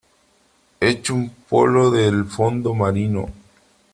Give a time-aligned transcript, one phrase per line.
[0.79, 3.29] echo un polo del fondo marino.